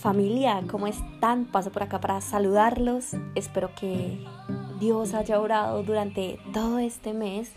[0.00, 1.44] Familia, ¿cómo están?
[1.44, 3.10] Paso por acá para saludarlos.
[3.34, 4.24] Espero que
[4.80, 7.52] Dios haya orado durante todo este mes,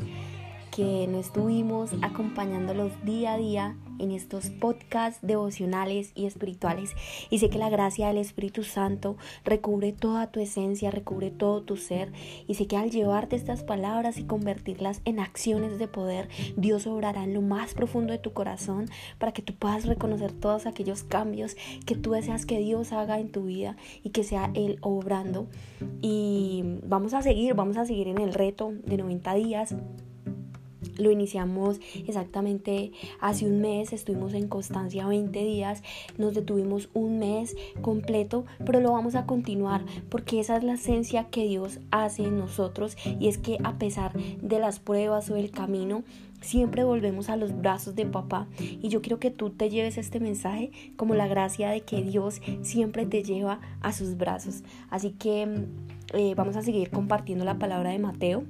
[0.75, 6.95] que nos estuvimos acompañándolos día a día en estos podcasts devocionales y espirituales.
[7.29, 11.77] Y sé que la gracia del Espíritu Santo recubre toda tu esencia, recubre todo tu
[11.77, 12.11] ser.
[12.47, 17.23] Y sé que al llevarte estas palabras y convertirlas en acciones de poder, Dios obrará
[17.23, 21.55] en lo más profundo de tu corazón para que tú puedas reconocer todos aquellos cambios
[21.85, 25.47] que tú deseas que Dios haga en tu vida y que sea Él obrando.
[26.01, 29.75] Y vamos a seguir, vamos a seguir en el reto de 90 días.
[30.97, 35.83] Lo iniciamos exactamente hace un mes, estuvimos en constancia 20 días,
[36.17, 41.25] nos detuvimos un mes completo, pero lo vamos a continuar porque esa es la esencia
[41.25, 45.51] que Dios hace en nosotros y es que a pesar de las pruebas o del
[45.51, 46.03] camino,
[46.41, 50.19] siempre volvemos a los brazos de papá y yo quiero que tú te lleves este
[50.19, 54.63] mensaje como la gracia de que Dios siempre te lleva a sus brazos.
[54.89, 55.67] Así que
[56.13, 58.43] eh, vamos a seguir compartiendo la palabra de Mateo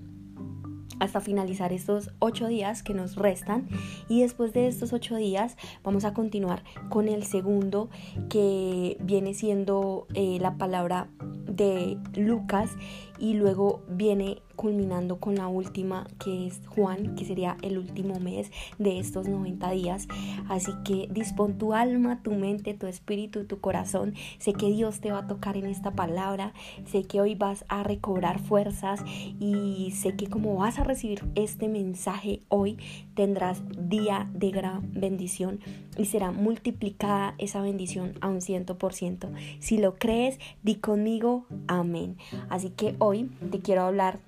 [1.00, 3.68] hasta finalizar estos ocho días que nos restan.
[4.10, 7.90] Y después de estos ocho días vamos a continuar con el segundo
[8.30, 11.10] que viene siendo eh, la palabra
[11.46, 12.72] de Lucas
[13.20, 18.52] y luego viene culminando con la última que es Juan, que sería el último mes
[18.78, 20.08] de estos 90 días.
[20.50, 24.14] Así que dispón tu alma, tu mente, tu espíritu, tu corazón.
[24.40, 26.54] Sé que Dios te va a tocar en esta palabra.
[26.86, 29.02] Sé que hoy vas a recobrar fuerzas
[29.40, 32.78] y sé que como vas a recibir este mensaje hoy,
[33.16, 35.60] tendrás día de gran bendición
[35.98, 39.30] y será multiplicada esa bendición a un ciento por ciento.
[39.60, 42.18] Si lo crees, di conmigo amén.
[42.50, 44.20] Así que hoy te quiero hablar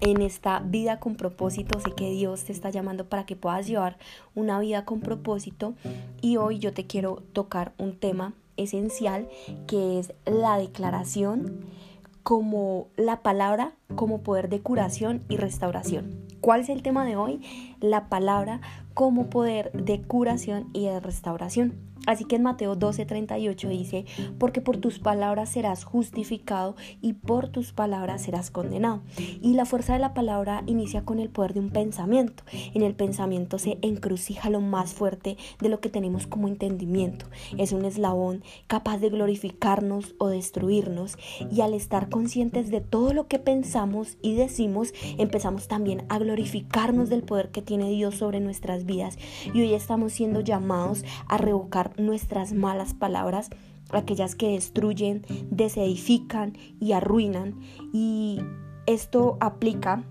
[0.00, 1.80] en esta vida con propósito.
[1.80, 3.98] Sé que Dios te está llamando para que puedas llevar
[4.34, 5.74] una vida con propósito
[6.20, 9.28] y hoy yo te quiero tocar un tema esencial
[9.66, 11.64] que es la declaración
[12.22, 16.26] como la palabra como poder de curación y restauración.
[16.40, 17.40] ¿Cuál es el tema de hoy?
[17.80, 18.60] La palabra
[18.98, 21.88] como poder de curación y de restauración.
[22.08, 24.06] Así que en Mateo 12:38 dice,
[24.38, 29.02] porque por tus palabras serás justificado y por tus palabras serás condenado.
[29.42, 32.44] Y la fuerza de la palabra inicia con el poder de un pensamiento.
[32.72, 37.26] En el pensamiento se encrucija lo más fuerte de lo que tenemos como entendimiento.
[37.58, 41.18] Es un eslabón capaz de glorificarnos o destruirnos.
[41.52, 47.10] Y al estar conscientes de todo lo que pensamos y decimos, empezamos también a glorificarnos
[47.10, 49.16] del poder que tiene Dios sobre nuestras vidas.
[49.54, 53.50] Y hoy estamos siendo llamados a revocar nuestras malas palabras,
[53.92, 57.60] aquellas que destruyen, desedifican y arruinan.
[57.92, 58.40] Y
[58.86, 60.02] esto aplica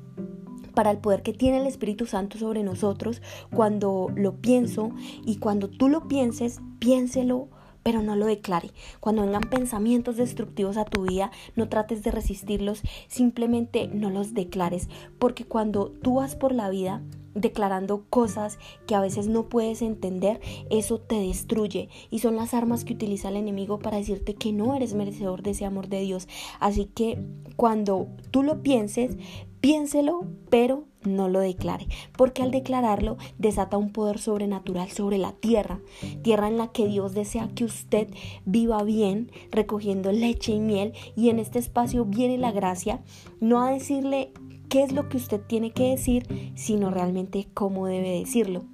[0.74, 3.22] para el poder que tiene el Espíritu Santo sobre nosotros
[3.52, 4.92] cuando lo pienso
[5.26, 7.50] y cuando tú lo pienses, piénselo
[7.88, 8.72] pero no lo declare.
[9.00, 14.90] Cuando vengan pensamientos destructivos a tu vida, no trates de resistirlos, simplemente no los declares,
[15.20, 17.02] porque cuando tú vas por la vida
[17.42, 20.40] declarando cosas que a veces no puedes entender,
[20.70, 21.90] eso te destruye.
[22.10, 25.52] Y son las armas que utiliza el enemigo para decirte que no eres merecedor de
[25.52, 26.28] ese amor de Dios.
[26.60, 27.20] Así que
[27.56, 29.18] cuando tú lo pienses,
[29.62, 31.88] piénselo, pero no lo declare,
[32.18, 35.80] porque al declararlo desata un poder sobrenatural sobre la tierra,
[36.22, 38.10] tierra en la que Dios desea que usted
[38.46, 43.02] viva bien, recogiendo leche y miel, y en este espacio viene la gracia,
[43.40, 44.32] no a decirle
[44.70, 48.66] qué es lo que usted tiene que decir, sino realmente cómo debe decirlo.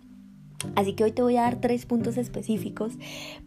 [0.76, 2.94] Así que hoy te voy a dar tres puntos específicos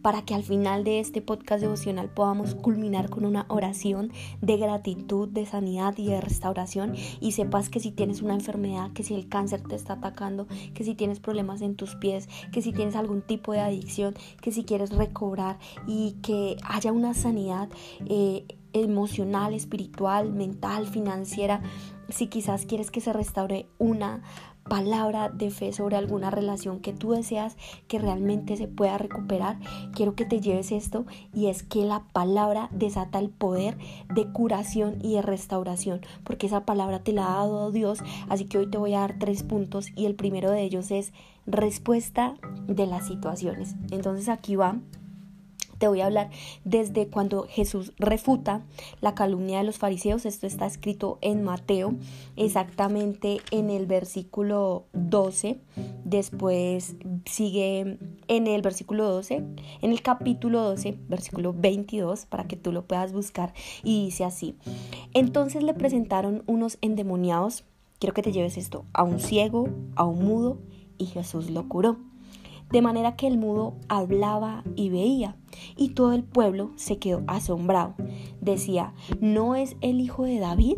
[0.01, 4.11] para que al final de este podcast devocional podamos culminar con una oración
[4.41, 9.03] de gratitud, de sanidad y de restauración y sepas que si tienes una enfermedad, que
[9.03, 12.71] si el cáncer te está atacando, que si tienes problemas en tus pies, que si
[12.71, 15.57] tienes algún tipo de adicción, que si quieres recobrar
[15.87, 17.69] y que haya una sanidad
[18.07, 21.61] eh, emocional, espiritual, mental, financiera,
[22.09, 24.21] si quizás quieres que se restaure una
[24.67, 27.55] palabra de fe sobre alguna relación que tú deseas
[27.87, 29.57] que realmente se pueda recuperar,
[29.93, 33.77] quiero que te lleves esto y es que la palabra desata el poder
[34.13, 37.99] de curación y de restauración, porque esa palabra te la ha dado Dios,
[38.29, 41.13] así que hoy te voy a dar tres puntos y el primero de ellos es
[41.45, 42.35] respuesta
[42.67, 43.75] de las situaciones.
[43.91, 44.79] Entonces aquí va
[45.77, 46.29] te voy a hablar
[46.63, 48.61] desde cuando Jesús refuta
[49.01, 50.25] la calumnia de los fariseos.
[50.25, 51.95] Esto está escrito en Mateo,
[52.35, 55.59] exactamente en el versículo 12.
[56.03, 56.95] Después
[57.25, 57.97] sigue
[58.27, 59.43] en el versículo 12,
[59.81, 63.53] en el capítulo 12, versículo 22, para que tú lo puedas buscar.
[63.83, 64.55] Y dice así.
[65.13, 67.65] Entonces le presentaron unos endemoniados.
[67.99, 70.59] Quiero que te lleves esto a un ciego, a un mudo,
[70.97, 71.97] y Jesús lo curó.
[72.71, 75.35] De manera que el mudo hablaba y veía,
[75.75, 77.95] y todo el pueblo se quedó asombrado.
[78.41, 80.77] Decía, ¿no es el hijo de David?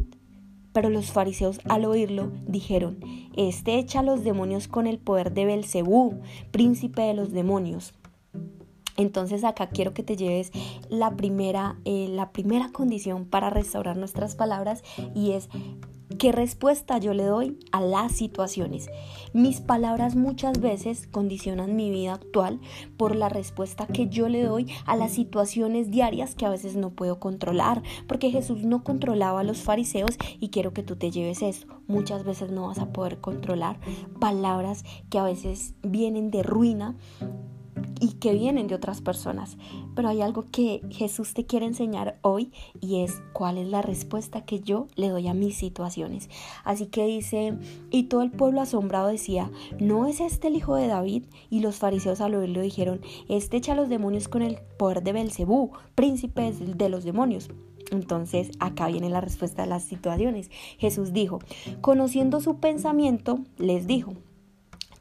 [0.71, 3.00] Pero los fariseos al oírlo dijeron,
[3.36, 6.19] Este echa a los demonios con el poder de Belcebú,
[6.51, 7.94] príncipe de los demonios.
[9.00, 10.51] Entonces acá quiero que te lleves
[10.89, 14.83] la primera, eh, la primera condición para restaurar nuestras palabras
[15.15, 15.50] y es
[16.19, 18.89] ¿Qué respuesta yo le doy a las situaciones?
[19.31, 22.60] Mis palabras muchas veces condicionan mi vida actual
[22.98, 26.89] por la respuesta que yo le doy a las situaciones diarias que a veces no
[26.89, 31.42] puedo controlar, porque Jesús no controlaba a los fariseos y quiero que tú te lleves
[31.42, 31.68] eso.
[31.88, 33.80] Muchas veces no vas a poder controlar
[34.19, 36.98] palabras que a veces vienen de ruina
[37.99, 39.57] y que vienen de otras personas.
[39.95, 44.45] Pero hay algo que Jesús te quiere enseñar hoy y es cuál es la respuesta
[44.45, 46.29] que yo le doy a mis situaciones.
[46.63, 47.57] Así que dice,
[47.91, 51.23] y todo el pueblo asombrado decía, ¿no es este el hijo de David?
[51.49, 55.13] Y los fariseos al oírlo dijeron, este echa a los demonios con el poder de
[55.13, 57.49] Belcebú, príncipe de los demonios.
[57.91, 60.51] Entonces acá viene la respuesta a las situaciones.
[60.77, 61.39] Jesús dijo,
[61.81, 64.13] conociendo su pensamiento, les dijo,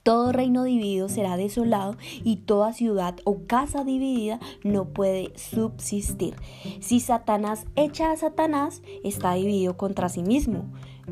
[0.09, 6.35] todo reino dividido será desolado y toda ciudad o casa dividida no puede subsistir.
[6.81, 10.65] Si Satanás echa a Satanás, está dividido contra sí mismo.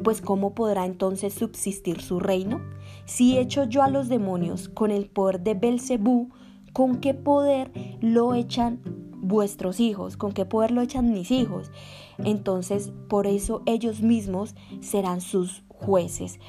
[0.02, 2.62] Pues ¿cómo podrá entonces subsistir su reino?
[3.04, 6.30] Si echo yo a los demonios con el poder de Belcebú,
[6.72, 7.70] ¿con qué poder
[8.00, 8.80] lo echan
[9.12, 10.16] vuestros hijos?
[10.16, 11.70] ¿Con qué poder lo echan mis hijos?
[12.16, 16.40] Entonces, por eso ellos mismos serán sus jueces.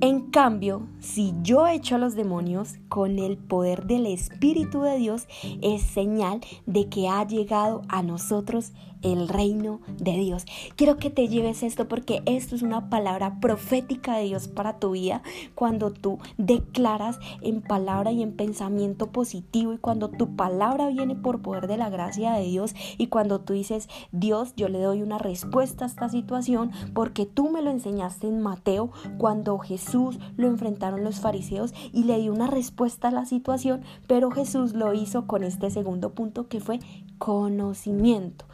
[0.00, 5.26] En cambio, si yo echo a los demonios con el poder del Espíritu de Dios,
[5.60, 8.72] es señal de que ha llegado a nosotros
[9.02, 10.44] el reino de Dios.
[10.76, 14.92] Quiero que te lleves esto porque esto es una palabra profética de Dios para tu
[14.92, 15.22] vida.
[15.54, 21.42] Cuando tú declaras en palabra y en pensamiento positivo y cuando tu palabra viene por
[21.42, 25.18] poder de la gracia de Dios y cuando tú dices, Dios, yo le doy una
[25.18, 31.04] respuesta a esta situación porque tú me lo enseñaste en Mateo cuando Jesús lo enfrentaron
[31.04, 35.44] los fariseos y le dio una respuesta a la situación, pero Jesús lo hizo con
[35.44, 36.80] este segundo punto que fue
[37.18, 38.44] conocimiento.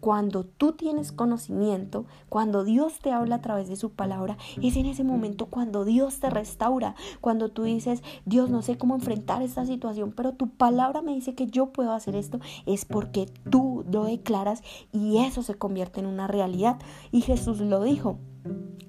[0.00, 4.86] Cuando tú tienes conocimiento, cuando Dios te habla a través de su palabra, es en
[4.86, 9.66] ese momento cuando Dios te restaura, cuando tú dices, Dios, no sé cómo enfrentar esta
[9.66, 14.04] situación, pero tu palabra me dice que yo puedo hacer esto, es porque tú lo
[14.04, 14.62] declaras
[14.92, 16.78] y eso se convierte en una realidad.
[17.12, 18.18] Y Jesús lo dijo,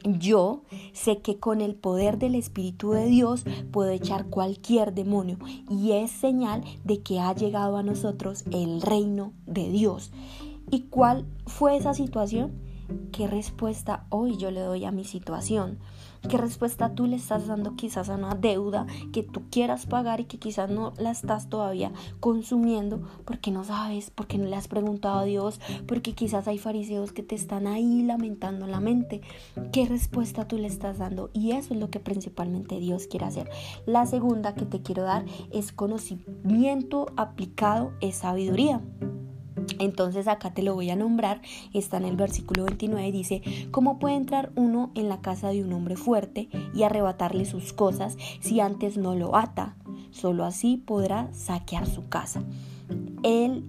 [0.03, 5.37] yo sé que con el poder del Espíritu de Dios puedo echar cualquier demonio
[5.69, 10.11] y es señal de que ha llegado a nosotros el reino de Dios.
[10.69, 12.51] ¿Y cuál fue esa situación?
[13.11, 15.79] ¿Qué respuesta hoy yo le doy a mi situación?
[16.29, 20.25] ¿Qué respuesta tú le estás dando quizás a una deuda que tú quieras pagar y
[20.25, 25.19] que quizás no la estás todavía consumiendo porque no sabes, porque no le has preguntado
[25.19, 29.21] a Dios, porque quizás hay fariseos que te están ahí lamentando la mente?
[29.71, 31.31] ¿Qué respuesta tú le estás dando?
[31.33, 33.49] Y eso es lo que principalmente Dios quiere hacer.
[33.85, 38.81] La segunda que te quiero dar es conocimiento aplicado, es sabiduría.
[39.79, 41.41] Entonces acá te lo voy a nombrar,
[41.73, 43.41] está en el versículo 29, dice,
[43.71, 48.17] ¿cómo puede entrar uno en la casa de un hombre fuerte y arrebatarle sus cosas
[48.39, 49.75] si antes no lo ata?
[50.11, 52.43] Solo así podrá saquear su casa.
[53.23, 53.65] Él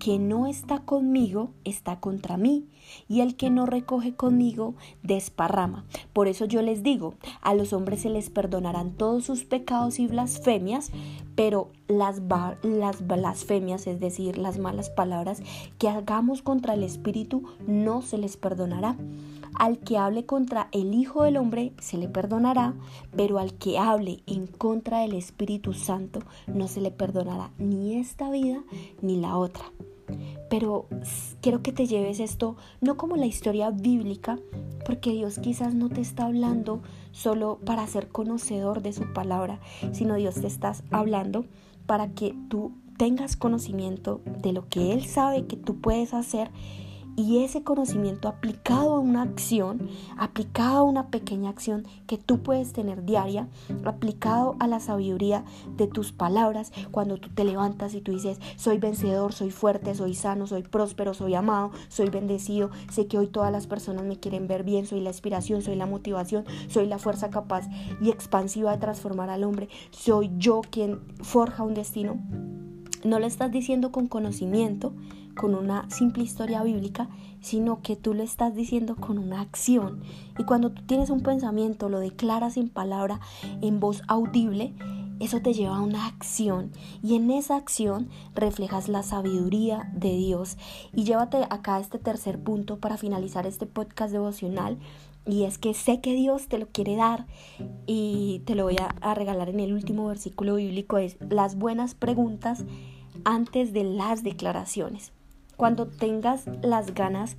[0.00, 2.66] que no está conmigo está contra mí,
[3.06, 5.84] y el que no recoge conmigo desparrama.
[6.12, 10.08] Por eso yo les digo, a los hombres se les perdonarán todos sus pecados y
[10.08, 10.90] blasfemias,
[11.36, 12.20] pero las,
[12.62, 15.42] las blasfemias, es decir, las malas palabras
[15.78, 18.96] que hagamos contra el Espíritu, no se les perdonará.
[19.60, 22.72] Al que hable contra el Hijo del Hombre se le perdonará,
[23.14, 28.30] pero al que hable en contra del Espíritu Santo no se le perdonará ni esta
[28.30, 28.64] vida
[29.02, 29.64] ni la otra.
[30.48, 30.86] Pero
[31.42, 34.38] quiero que te lleves esto no como la historia bíblica,
[34.86, 36.80] porque Dios quizás no te está hablando
[37.12, 39.60] solo para ser conocedor de su palabra,
[39.92, 41.44] sino Dios te está hablando
[41.84, 46.50] para que tú tengas conocimiento de lo que Él sabe que tú puedes hacer
[47.20, 52.72] y ese conocimiento aplicado a una acción, aplicado a una pequeña acción que tú puedes
[52.72, 53.46] tener diaria,
[53.84, 55.44] aplicado a la sabiduría
[55.76, 60.14] de tus palabras, cuando tú te levantas y tú dices, soy vencedor, soy fuerte, soy
[60.14, 64.48] sano, soy próspero, soy amado, soy bendecido, sé que hoy todas las personas me quieren
[64.48, 67.68] ver bien, soy la inspiración, soy la motivación, soy la fuerza capaz
[68.00, 72.16] y expansiva de transformar al hombre, soy yo quien forja un destino.
[73.04, 74.92] No lo estás diciendo con conocimiento,
[75.36, 77.08] con una simple historia bíblica,
[77.40, 80.02] sino que tú lo estás diciendo con una acción.
[80.38, 83.20] Y cuando tú tienes un pensamiento, lo declaras en palabra,
[83.62, 84.74] en voz audible,
[85.20, 86.72] eso te lleva a una acción
[87.02, 90.56] y en esa acción reflejas la sabiduría de Dios.
[90.94, 94.78] Y llévate acá este tercer punto para finalizar este podcast devocional
[95.26, 97.26] y es que sé que Dios te lo quiere dar
[97.86, 102.64] y te lo voy a, regalar en el último versículo bíblico, es las buenas preguntas
[103.24, 105.12] antes de las declaraciones.
[105.60, 107.36] Cuando tengas las ganas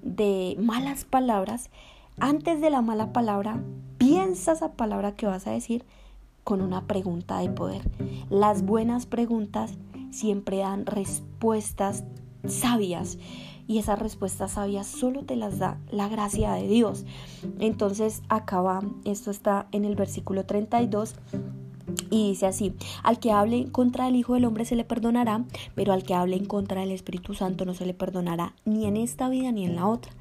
[0.00, 1.68] de malas palabras,
[2.18, 3.62] antes de la mala palabra,
[3.98, 5.84] piensa esa palabra que vas a decir
[6.44, 7.82] con una pregunta de poder.
[8.30, 9.74] Las buenas preguntas
[10.10, 12.04] siempre dan respuestas
[12.46, 13.18] sabias
[13.66, 17.04] y esas respuestas sabias solo te las da la gracia de Dios.
[17.58, 21.16] Entonces acaba, esto está en el versículo 32
[22.10, 25.44] y dice así, al que hable en contra del Hijo del Hombre se le perdonará,
[25.74, 28.96] pero al que hable en contra del Espíritu Santo no se le perdonará, ni en
[28.96, 30.12] esta vida ni en la otra.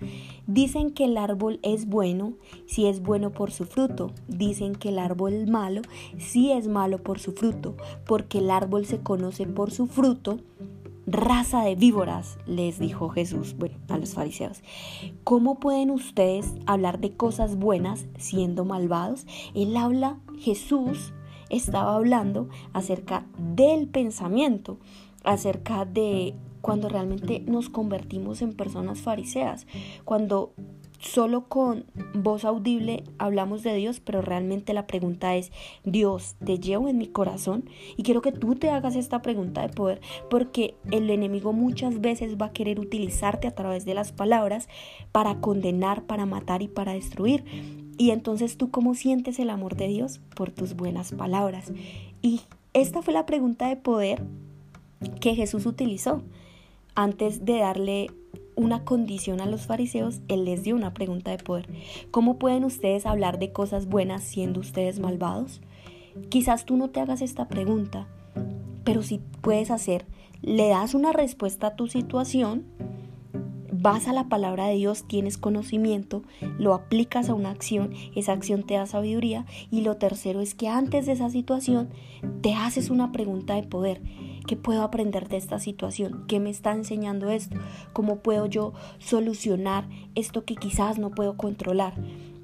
[0.48, 2.34] Dicen que el árbol es bueno
[2.66, 4.12] si es bueno por su fruto.
[4.28, 5.82] Dicen que el árbol es malo
[6.18, 10.40] si es malo por su fruto, porque el árbol se conoce por su fruto.
[11.10, 14.62] Raza de víboras, les dijo Jesús, bueno, a los fariseos.
[15.24, 19.26] ¿Cómo pueden ustedes hablar de cosas buenas siendo malvados?
[19.54, 21.14] Él habla, Jesús
[21.50, 24.80] estaba hablando acerca del pensamiento,
[25.24, 29.68] acerca de cuando realmente nos convertimos en personas fariseas,
[30.04, 30.54] cuando
[31.00, 35.52] solo con voz audible hablamos de Dios, pero realmente la pregunta es,
[35.84, 37.70] Dios, ¿te llevo en mi corazón?
[37.96, 42.38] Y quiero que tú te hagas esta pregunta de poder, porque el enemigo muchas veces
[42.38, 44.68] va a querer utilizarte a través de las palabras
[45.12, 47.46] para condenar, para matar y para destruir.
[47.98, 51.72] Y entonces tú cómo sientes el amor de Dios por tus buenas palabras.
[52.22, 52.42] Y
[52.74, 54.24] esta fue la pregunta de poder
[55.20, 56.22] que Jesús utilizó
[56.96, 58.08] antes de darle
[58.56, 61.70] una condición a los fariseos, Él les dio una pregunta de poder.
[62.10, 65.62] ¿Cómo pueden ustedes hablar de cosas buenas siendo ustedes malvados?
[66.30, 68.08] Quizás tú no te hagas esta pregunta,
[68.84, 70.06] pero si puedes hacer,
[70.42, 72.66] le das una respuesta a tu situación
[73.88, 76.22] vas a la palabra de Dios, tienes conocimiento,
[76.58, 80.68] lo aplicas a una acción, esa acción te da sabiduría y lo tercero es que
[80.68, 81.88] antes de esa situación
[82.42, 84.02] te haces una pregunta de poder.
[84.46, 86.26] ¿Qué puedo aprender de esta situación?
[86.28, 87.56] ¿Qué me está enseñando esto?
[87.94, 91.94] ¿Cómo puedo yo solucionar esto que quizás no puedo controlar?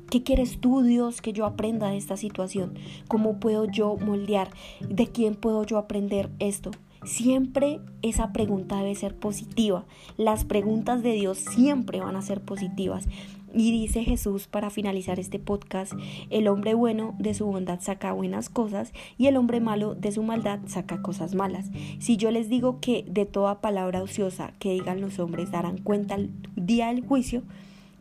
[0.09, 2.75] ¿Qué quieres tú, Dios, que yo aprenda de esta situación?
[3.09, 4.49] ¿Cómo puedo yo moldear?
[4.79, 6.71] ¿De quién puedo yo aprender esto?
[7.05, 9.85] Siempre esa pregunta debe ser positiva.
[10.17, 13.07] Las preguntas de Dios siempre van a ser positivas.
[13.53, 15.93] Y dice Jesús para finalizar este podcast,
[16.31, 20.23] el hombre bueno de su bondad saca buenas cosas y el hombre malo de su
[20.23, 21.69] maldad saca cosas malas.
[21.99, 26.15] Si yo les digo que de toda palabra ociosa que digan los hombres darán cuenta
[26.15, 27.43] el día del juicio,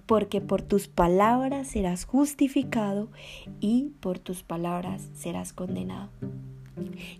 [0.06, 3.08] porque por tus palabras serás justificado
[3.60, 6.08] y por tus palabras serás condenado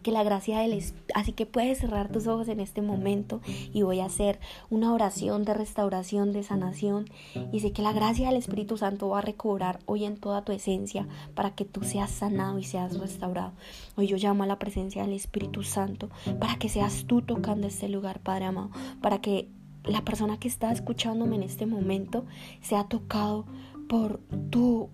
[0.03, 0.83] que la gracia del
[1.15, 3.41] así que puedes cerrar tus ojos en este momento
[3.73, 4.39] y voy a hacer
[4.71, 7.07] una oración de restauración de sanación.
[7.53, 10.53] Y sé que la gracia del Espíritu Santo va a recobrar hoy en toda tu
[10.53, 13.53] esencia para que tú seas sanado y seas restaurado.
[13.97, 17.89] Hoy yo llamo a la presencia del Espíritu Santo para que seas tú tocando este
[17.89, 19.49] lugar Padre amado para que
[19.85, 22.25] la persona que está escuchándome en este momento
[22.61, 23.47] sea tocado
[23.89, 24.89] por tu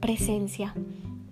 [0.00, 0.74] presencia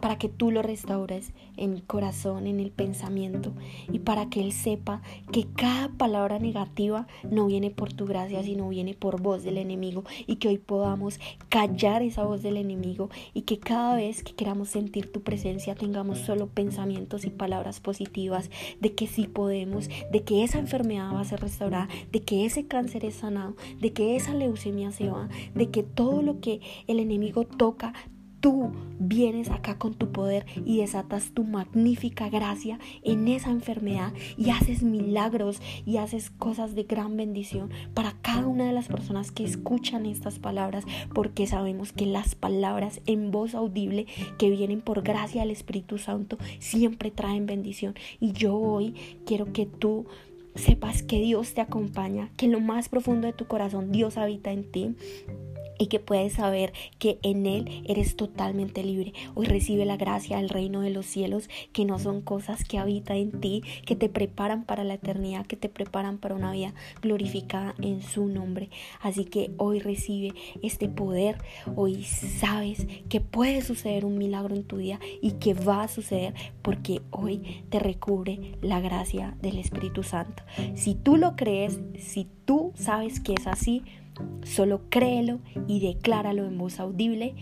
[0.03, 3.53] para que tú lo restaures en el corazón, en el pensamiento
[3.93, 8.69] y para que Él sepa que cada palabra negativa no viene por tu gracia, sino
[8.69, 13.43] viene por voz del enemigo y que hoy podamos callar esa voz del enemigo y
[13.43, 18.97] que cada vez que queramos sentir tu presencia tengamos solo pensamientos y palabras positivas de
[18.97, 23.05] que sí podemos, de que esa enfermedad va a ser restaurada, de que ese cáncer
[23.05, 27.45] es sanado, de que esa leucemia se va, de que todo lo que el enemigo
[27.45, 27.93] toca
[28.43, 34.51] tú vienes acá con tu poder y desatas tu magnífica gracia en esa enfermedad y
[34.51, 39.45] haces milagros y haces cosas de gran bendición para cada una de las personas que
[39.45, 40.85] escuchan estas palabras,
[41.15, 44.07] porque sabemos que las palabras en voz audible
[44.39, 47.95] que vienen por gracia del Espíritu Santo siempre traen bendición.
[48.19, 48.95] Y yo hoy
[49.25, 50.07] quiero que tú
[50.57, 54.51] sepas que Dios te acompaña, que en lo más profundo de tu corazón Dios habita
[54.51, 54.97] en ti
[55.79, 59.13] y que puedes saber que en Él eres totalmente libre.
[59.35, 63.17] Hoy recibe la gracia del reino de los cielos, que no son cosas que habitan
[63.17, 67.75] en ti, que te preparan para la eternidad, que te preparan para una vida glorificada
[67.81, 68.71] en su nombre.
[69.01, 71.39] Así que hoy recibe este poder,
[71.77, 76.35] hoy sabes que puede suceder un milagro en tu vida y que va a suceder
[76.63, 80.43] porque hoy te recubre la gracia del Espíritu Santo.
[80.75, 83.83] Si tú lo crees, si tú sabes que es así,
[84.43, 87.35] Solo créelo y decláralo en voz audible.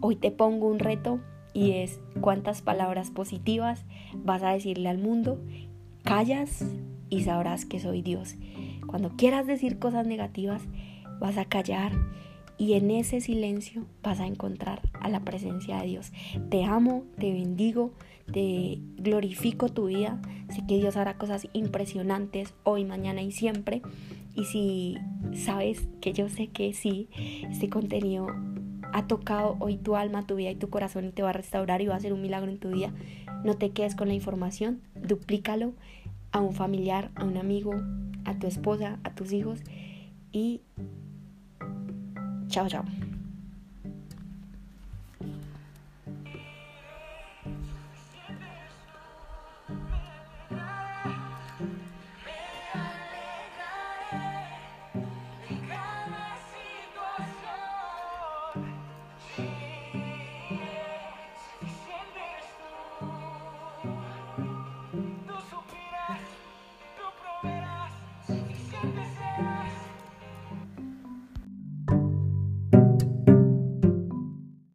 [0.00, 1.20] Hoy te pongo un reto
[1.54, 5.40] y es cuántas palabras positivas vas a decirle al mundo.
[6.04, 6.64] Callas
[7.10, 8.36] y sabrás que soy Dios.
[8.86, 10.62] Cuando quieras decir cosas negativas,
[11.20, 11.92] vas a callar
[12.58, 16.12] y en ese silencio vas a encontrar a la presencia de Dios.
[16.50, 17.92] Te amo, te bendigo,
[18.32, 20.20] te glorifico tu vida.
[20.50, 23.80] Sé que Dios hará cosas impresionantes hoy, mañana y siempre.
[24.38, 24.98] Y si
[25.34, 27.08] sabes que yo sé que sí,
[27.50, 28.28] este contenido
[28.92, 31.82] ha tocado hoy tu alma, tu vida y tu corazón y te va a restaurar
[31.82, 32.92] y va a hacer un milagro en tu vida,
[33.42, 35.74] no te quedes con la información, duplícalo
[36.30, 37.72] a un familiar, a un amigo,
[38.24, 39.58] a tu esposa, a tus hijos
[40.30, 40.60] y
[42.46, 42.84] chao, chao.